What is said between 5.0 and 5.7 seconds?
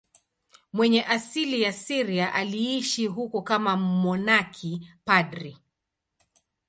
padri.